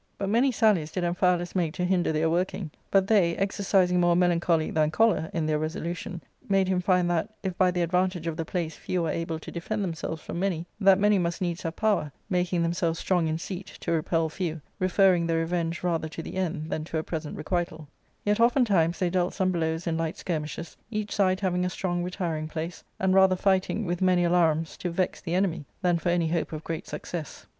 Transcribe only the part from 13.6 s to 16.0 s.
to repel few, referring the revenge